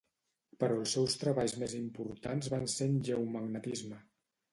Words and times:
Però 0.61 0.77
els 0.83 0.93
seus 0.95 1.17
treballs 1.23 1.53
més 1.63 1.75
importants 1.79 2.49
van 2.55 2.65
ser 2.77 2.87
en 2.93 2.97
geomagnetisme. 3.11 4.01